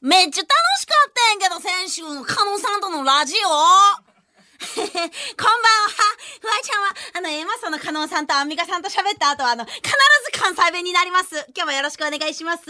[0.00, 0.50] めっちゃ楽
[0.80, 3.48] しかったんやけど、先週のカノさんとのラジオ。
[4.72, 5.08] こんばんは。
[6.40, 9.82] フワちゃんは、あの、エマソのカノさんとアンミカさんと喋った後は、あの、必
[10.40, 11.34] 関西弁になります。
[11.54, 12.62] 今日もよろしくお願いします。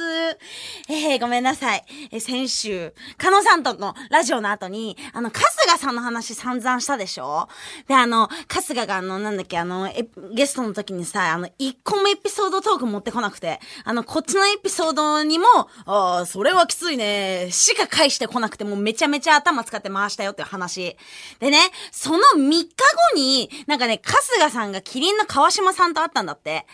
[0.88, 1.84] えー、ごめんなさい。
[2.10, 7.48] えー、先週、カノさんとのラジオの後に、あの、春日さんの話散々したでしょ？
[7.86, 9.88] で、あの、春日があの、なんだっけ、あの、
[10.34, 15.46] ゲストの時にさ、あの、一個もエピソードトーク持ってこなくて、あの、こっちのエピソードにも、
[15.86, 20.96] ああ、それはきついね、しか返してこなくて、もうめちゃめちゃ頭使って回したよっていう話。
[21.38, 21.60] でね、
[21.92, 22.66] その3日
[23.12, 26.66] 後に、なんかね、春日さんがキリンの川島さんと会ったんだって。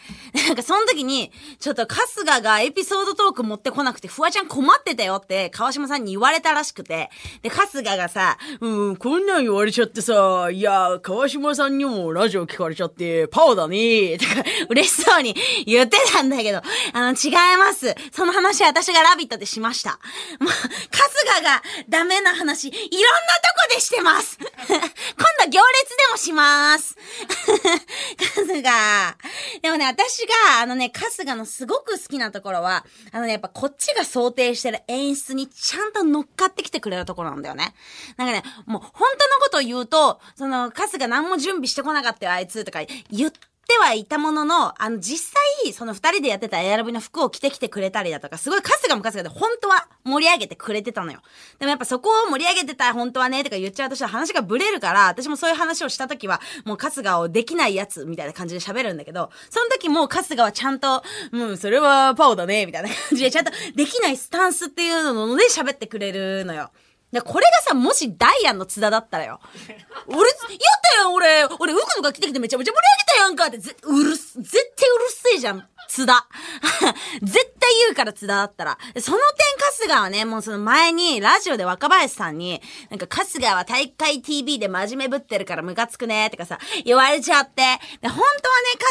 [0.46, 7.10] なんかそのの時に、ちょっと春日がエピソードトーク持ってこなくて、フワちゃん困ってたよって川島さんに言われたらしくて。
[7.42, 15.34] で、春日がさ、うん、こんなん言われちゃってさ、いや、川島さんにもラジオ聞かれちゃって、パワーだねとか、嬉しそうに
[15.66, 16.62] 言ってたんだけど、あ
[16.94, 17.94] の、違います。
[18.12, 19.98] その話は私がラビットでしました。
[20.40, 20.60] もう、春
[21.36, 22.92] 日がダメな話、いろんなと
[23.68, 24.38] こでしてます。
[24.68, 24.78] 今
[25.44, 26.96] 度行列でもします。
[28.34, 29.16] 春日。
[29.62, 37.74] でもね、私が、あのね、春日のすごく好きなところは、あのね、やっぱこっちが想定してる演出にちゃんと乗っかってきてくれるところなんだよね。
[38.16, 51.20] なんかね、もう本当のことを言うと、その、春日何も準備してこなかったよ、あいつとか言って、ってはいたものの、あの、実際、その二人でやってたエアロビの服を着てきてくれたりだとか、すごい春日も春日で本当は盛り上げてくれてたのよ。
[51.58, 66.70] でもやっぱそこを盛り上げてた本当はね、とか言っちゃうとしたら話がブレるから、私もそういう話をした時は、もう春日をできないやつみたいな感じで喋るんだけど、その時も春日はちゃんと、うん、それはパオだね、みたいな感じで、ちゃんとできないスタンスっていうので喋ってくれるのよ。
[67.12, 69.40] で、これがさ、もしダイアンの津田だったらよ。
[70.06, 70.28] 俺、やっ
[70.82, 71.44] たやん、俺。
[71.58, 75.68] 俺、ウクのが来てきてめちゃめちゃ盛り上げたやんかって、ぜ、うるす、絶対うるせえじゃん。
[75.88, 76.26] 津田。
[77.22, 78.78] 絶対言うから津田だったら。
[79.00, 87.62] その点春日はね、もうその前に、ラジオで若林さんに、なんか春日は大会 TV で真面目ぶってるからムカつくね、とかさ、言われちゃって。
[88.00, 88.26] で、本当はね、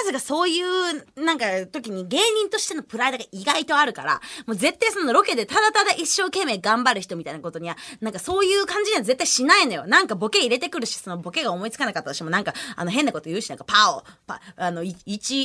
[0.04, 9.88] 春日そういう、なんか時に芸人としてのプライドが意外とあるから、もう絶対そのロケでただただ一生懸命頑張る人みたいなことには、なんかそういう感じには絶対しないのよ。
[9.88, 14.96] なんかボケ入れてくるし、そのボケが思いつかなかったとしても、なんか、あの変なこと言うし、なんかパオ、パ、あの、1、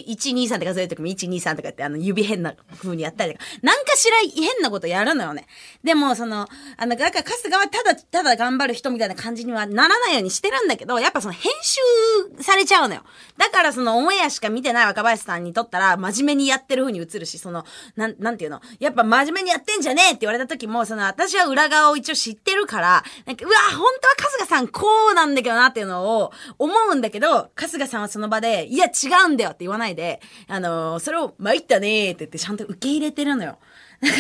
[0.06, 5.46] 123って数えるときも123とかって、あの指変な風にやってたりとか、なんかしら変なことやるのよね。
[5.84, 13.02] でも、その、あの、だから春日はただ、ただ頑張る人みたいな感じにはならないようにしてるんだけど、やっぱその編集されちゃうのよ。
[13.36, 17.64] だからそのオンエアしか見てない若林さんにとったら、真面目にやってる風に映るし、その、
[17.96, 33.58] なん、なんていうの、やっぱ真面目にやってんじゃねえって言われた時も、その、私は裏側を一応知ってるから、なんか、うわ、本当は春日さんこうなんだけどなっていうのを思うんだけど、春日さんはその場で、いや違うんだよって言わないで、あのそれを、参ったねーって言ってちゃんと受け入れてるのよ。
[34.00, 34.14] だか、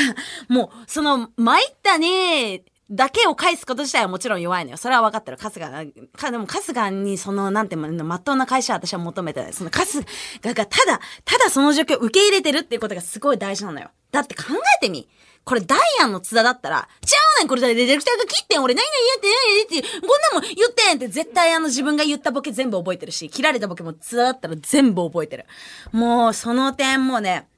[0.48, 4.76] もう、その、参ったねー、だけを返すこと自体はもちろん弱いのよ。
[4.76, 5.36] それは分かってる。
[5.40, 5.60] 春日
[6.12, 9.52] か、でも春日にその、なんていうの、まっとうな会社は私は求めてない。
[9.52, 9.86] その春
[10.42, 13.90] 日がただ、ただその状況を受け入れてるっていうことがすごい大事なのよ。
[14.10, 14.42] だって考
[14.82, 15.08] えてみ。
[15.44, 19.28] これダイアンの津田だったら、ちゃうねんこれディレクターが切ってん俺何々やって
[19.72, 25.46] 何々って、こんなもん言ってんって絶対あの自分が言ったボケ全部覚えてるし、切られたボケも津田だったら全部覚えてる。
[25.92, 27.48] もうその点もうね、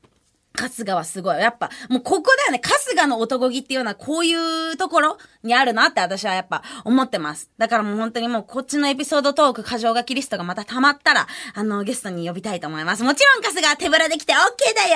[0.54, 1.38] 春日はすごい。
[1.38, 2.60] やっぱ、もうここだよね。
[2.62, 4.34] 春日の男気っていうのはこうい
[4.72, 7.50] うところにあるなって私はやっぱ思ってます。
[7.58, 13.02] だからもう本当にもうこっちのエピソードトーク過剰書きリストがまた溜まったら、あの、ゲストに呼びたいと思います。
[13.02, 14.94] もちろん春日は手ぶらできて OK だよ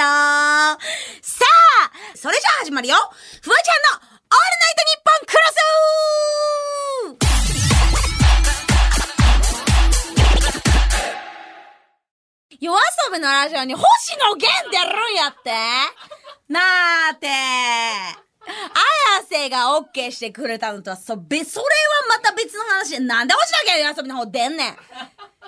[1.21, 1.45] さ
[1.85, 5.41] あそれじゃあ始まるよフワちゃんのオールナイトニッポンクロ
[6.53, 6.56] ス
[12.61, 12.79] 夜
[13.09, 13.83] 遊びのラジオに星
[14.19, 15.51] 野源出るんやって。
[16.49, 17.27] なーて。
[18.47, 24.77] 綾瀬がオッケーしてくれたのとは、そ、べ、それはまた別の話で、なんで星野源夜遊びの方出んねん。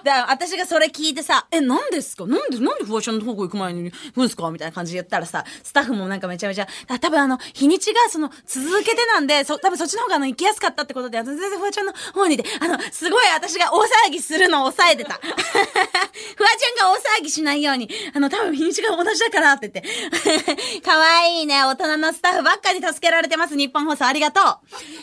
[0.04, 2.26] だから私がそれ聞いてさ、え、何ですか？
[2.26, 4.50] なんで、なんでフワちゃんの方向行く前に行くんすか？
[4.50, 15.14] みたいな感じで言ったらさ、スタッフもなんかめちゃめちゃ、あ多分あの、日にちがその、続けてなんで、そ、多分そっちの方があの、行きやすかったってことで、全然フワちゃんの方にいて、あの、すごい私が大騒ぎするのを抑えてた。
[15.22, 20.80] フワちゃんが大騒ぎしないように、あの、多分日にちが同じだからって言って。
[20.84, 24.44] 可愛いね、大人のスタッフばっかり助けられてます、日本放送ありがとう。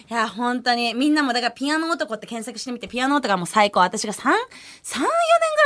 [0.10, 3.80] いや、本当に、みんなもだからピアノ男って検索してみて、ピアノ男がもう最高。
[3.82, 4.32] 私が3、
[4.86, 5.08] 3、4年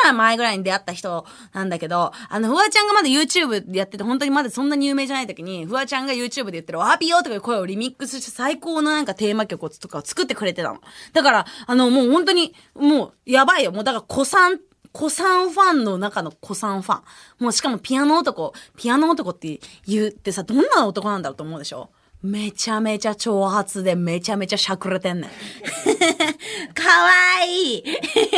[0.02, 10.80] ぐらい前ぐらいに出会った人なんだけど、あの、フワちゃんがまだ YouTube でやってて、本当にまだそんなに有名じゃない時に、フワちゃんが YouTube で言ってる、ワーピーヨーとかいう声をリミックスして最高のなんかテーマ曲とかを作ってくれてたの。
[11.12, 13.74] だから、あの、もう本当に、もう、やばいよ。
[13.74, 14.60] もうだから、子さん、
[14.92, 17.04] 子さんファンの中の子さんファン。
[17.40, 21.90] もうしかもピアノ男、ピアノ男って言ってさ、どんな男なんだろうと思うでしょ？
[22.22, 25.30] めちゃめちゃ長髪でめちゃめちゃしゃくれてんねん。
[26.74, 27.12] かわ
[27.48, 27.84] いい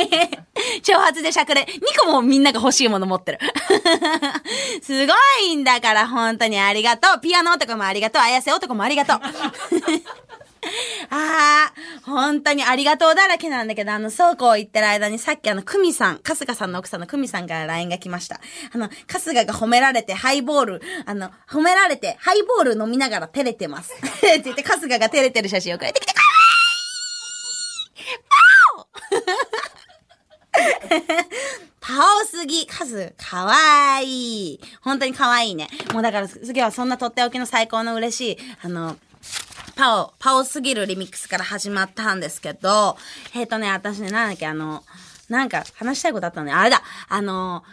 [0.83, 1.61] 長髪でしゃくれ。
[1.67, 3.39] 2個もみんなが欲しいもの持ってる。
[4.83, 5.13] すご
[5.43, 7.21] いんだから、本当にありがとう。
[7.21, 8.21] ピアノ男もありがとう。
[8.21, 9.17] 綾瀬男もありがとう。
[11.09, 11.73] ああ、
[12.03, 18.39] 本当にありがとうだらけなんだけど、あの、倉庫行ってる間にさっきあの、クミさん、春日さんの奥さんのクミさんから LINE が来ました。
[18.73, 23.93] あの、春日が褒められてハイボール、あの、褒められてハイボール飲みながら照れてます。
[23.93, 26.31] って言って春日が照れてる写真送られてきて、かわいい
[31.79, 34.59] パオすぎ、カズ、かわいい。
[34.81, 35.67] 本当にかわいいね。
[35.93, 38.97] もうだから次はそんなとっておきの最高の嬉しい、あの、
[39.75, 42.97] パオ、パオすぎるリミックスから始まったんですけど、
[43.35, 44.83] えっ、とね、私ね、なんだっけ、あの、
[45.29, 46.53] なんか話したいことあったのね。
[46.53, 47.63] あれだ、あの、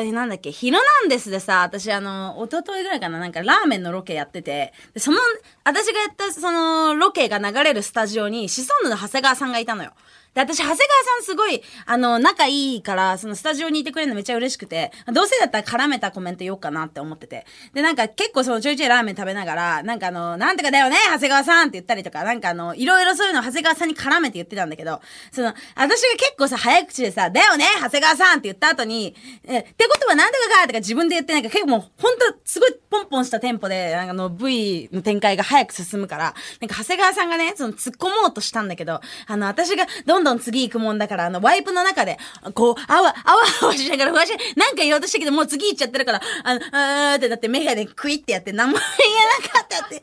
[0.00, 5.18] え、なんだっけ、ヒルナンデスでさ、私あの、一昨日ぐらいかな、なんかラーメンのロケやってて、でその、
[5.64, 9.92] 私がやったそのロケが流れるスタジオに、シソンヌの長谷川さんがいたのよ。
[10.34, 17.46] で、私、長谷川さんすごい、あの、仲いいから、そのスタジオにいてくれるのめっちゃ嬉しくて、どうせだったら絡めたコメント言おうかなって思ってて。
[17.74, 25.00] で、なんか結構そのちょいちょいラーメン食べながら、なんかあの、なんとかだよね、長谷川さんって言ったりとか、なんかあの、いろいろそういうの長谷川さんに絡めて言ってたんだけど、
[25.32, 42.18] その、私が結構さ、早口でさ、だよね、長谷川さんって言った後に、え、ってとはなんとかかとか自分で言ってなんか結構もう、ほんとすごいポンポンしたテンポで、なんかあの V の展開が早く進むから、なんか長谷川さんがね、その突っ込もうとしたんだけど、あの、私がどんどん次行くもんだから、あの、ワイプの中で、
[42.54, 49.98] こう、あわ、あわあわしながら、わし、なんか言おうとしたけど、もう次行っちゃってるから、あの、あーってだってメガネクイってやって、何も言えなかったってい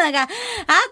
[0.00, 0.28] うのがあっ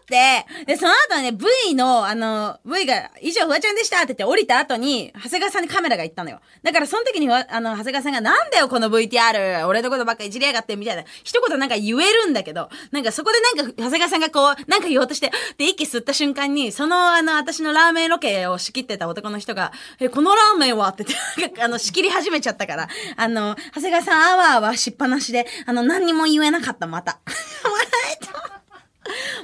[0.06, 6.40] て、で、その後ね、V の、あの、V が、以上、フワちゃんでしたって言って降りた後に、長谷川さんにカメラが行ったのよ。
[6.62, 20.88] だからその時には、あの、長谷川さんが、なんだよ、この VTR、俺のことばっかいじりやがって、みたいな、一言なんか言えるんだけど、なんかそこでなんか、長谷川さんがこう、なんか言おうとして、で、息吸った瞬間に、その、あの、私のラーメンロケを仕切ってた男の人が、え、このラーメンは？
[20.88, 21.04] って
[21.36, 27.18] 言って、あの、仕切り始めちゃったから、あの、長谷川さん、あわあわしっぱなしで、あの、何にも言えなかった、また。
[27.64, 27.86] 笑
[28.22, 28.64] えた。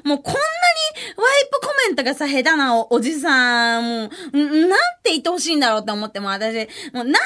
[0.05, 0.41] もうこんなに
[1.17, 6.55] ワイプコメントがさ、下手なおじさん、もう、なんて言ってほしいんだろうって思っても私、
[6.95, 7.21] もうな、なんで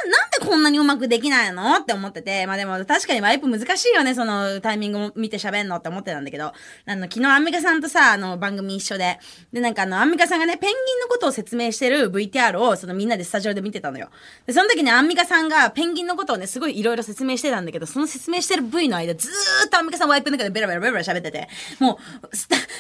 [0.45, 9.19] こんなにうまくできないのって思ってて、まあでも確かにワイプ難しいよね、そのタイミングも見て喋んのって思ってたんだけど、あの、昨日アンミカさんとさ、あの、番組一緒で、
[9.53, 14.11] で、なんかあの、アンミカさんがね、ペンギンのことを説明してる VTR を、そのみんなでスタジオで見てたのよ。
[14.47, 21.49] で、その時にアンミカさんがペンギンのことをね、すごいいろいろ説明してたんだけど、その説明してる V の間、ずーっとアンミカさんワイプの中でベラベラベラベラ喋ってて、
[21.81, 21.97] もう、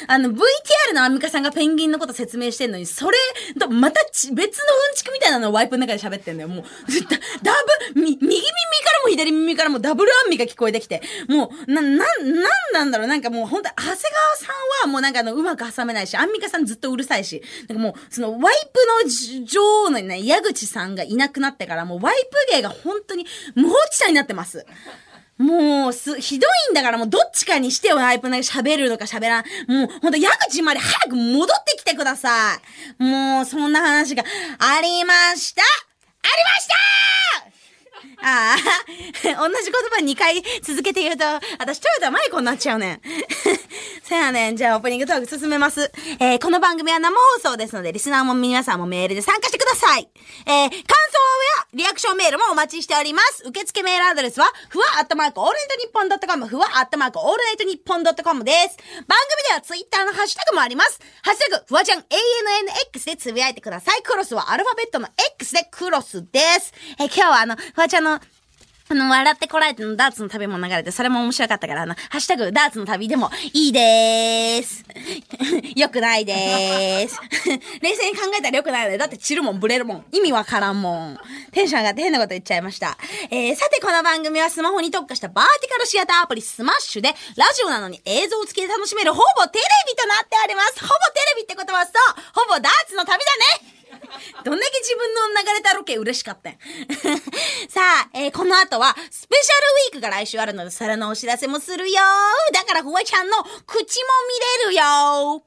[0.06, 3.16] あの、VTR のアンミカさんがペンギンのこと説明してんのに、それ
[3.58, 4.50] とまた別のうん
[4.94, 6.48] ちくみたいなのをワイプの中で喋ってんだよ。
[6.48, 6.64] もう、
[7.42, 7.53] だダ
[7.94, 8.42] ブ、み、右耳か
[8.92, 12.04] らも左耳からもダブルアンミが聞こえてきて、もう、な、な、なん
[12.72, 14.46] なんだろう、なんかもう本当長谷川さ
[14.84, 18.80] んはもうなんかあの、うまく挟めないし、アンミカさんずっとうるさいし、なんかもう、そのワイプ
[19.34, 22.14] の女王のね、矢口さんがいなくなってから、もうワイ
[22.48, 24.66] プ芸が本当に無法地帯になってます。
[25.38, 29.44] もう、す、ひどいんだからもうどっちかにしてよ、ワイプなんか喋るのか喋らん。
[29.66, 32.60] もう、ほんと、矢口まで早く戻ってきてくださ
[33.00, 33.02] い。
[33.02, 34.22] もう、そんな話が
[34.58, 35.62] ありました
[36.24, 36.74] ありました
[38.26, 38.56] ああ、
[39.48, 41.24] 同じ言葉2回続けて言うと、
[41.58, 43.00] 私トヨタマイコになっちゃうねん。
[44.14, 44.56] せやねん。
[44.56, 45.90] じゃあオープニングトーク進めます。
[46.20, 50.08] えー、この番組は生放送ですので、リスナーも皆さんもメールで参加してください。
[50.46, 53.42] えー、感想やリアクションメールもお待ちしております。
[53.44, 58.78] 受付メールアドレスは、ふわアットマークオールナイトニッポンドットコム、ふわアットマークオールナイトニッポンドットコムです。
[59.08, 61.00] 番組ではツイッターのハッシュタグもあります。
[61.24, 64.02] ハッシュタグ、ふわちゃん ANNX でつぶやいてください。
[64.02, 66.72] クロスはアルファベットの X でクロスです。
[67.00, 68.20] えー、今日はあの、ふわちゃんの
[68.94, 74.84] あの、笑ってこらえてのダーツの旅も流れて、それも面白かったから、あの、ハッシュタグ、ダーツの旅でもいいでーす。
[75.74, 77.20] よくないでーす。
[77.82, 78.98] 冷静に考えたらよくないよね。
[78.98, 80.04] だって散るもん、ブレるもん。
[80.12, 81.18] 意味わからんもん。
[81.52, 82.96] テンション上がって変なこと言っちゃいました。
[83.30, 90.80] えー、さてこの番組はスマホに特化したバーティカルシアターアプリスマッシュで、ラジオなのに映像付きで楽しめるほぼテレビとなっております。
[90.80, 91.94] ほぼテレビってことはそう、
[92.32, 93.74] ほぼダーツの旅だね
[94.44, 96.52] どんだけ自分の流れたロケ嬉しかったん
[97.68, 102.00] さあ、えー、この後は、スペシャルウィークが来週あるので、それのお知らせもするよ
[102.52, 104.08] だから、フワちゃんの口も
[104.64, 105.44] 見れるよ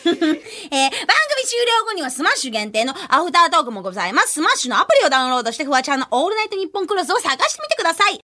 [0.02, 4.34] えー、番組終了後にはスマッシュ限定のアフタートークもございます。
[4.34, 8.18] スマッシュのアプリをダウンロードして、フワちゃんのオールナイトニッポンクロスを探してみてください。